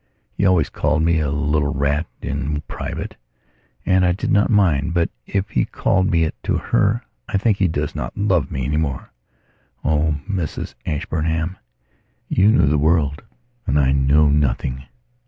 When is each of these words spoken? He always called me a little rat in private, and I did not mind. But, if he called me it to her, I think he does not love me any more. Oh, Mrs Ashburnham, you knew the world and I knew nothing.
He 0.33 0.47
always 0.47 0.71
called 0.71 1.03
me 1.03 1.19
a 1.19 1.29
little 1.29 1.71
rat 1.71 2.07
in 2.23 2.61
private, 2.61 3.15
and 3.85 4.03
I 4.03 4.13
did 4.13 4.31
not 4.31 4.49
mind. 4.49 4.95
But, 4.95 5.11
if 5.27 5.51
he 5.51 5.63
called 5.63 6.09
me 6.09 6.23
it 6.23 6.33
to 6.41 6.57
her, 6.57 7.03
I 7.27 7.37
think 7.37 7.57
he 7.59 7.67
does 7.67 7.93
not 7.93 8.17
love 8.17 8.49
me 8.49 8.65
any 8.65 8.77
more. 8.77 9.11
Oh, 9.85 10.17
Mrs 10.27 10.73
Ashburnham, 10.87 11.55
you 12.27 12.47
knew 12.51 12.65
the 12.65 12.79
world 12.79 13.21
and 13.67 13.79
I 13.79 13.91
knew 13.91 14.31
nothing. 14.31 14.85